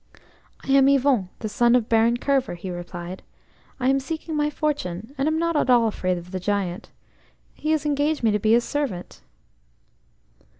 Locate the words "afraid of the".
5.87-6.39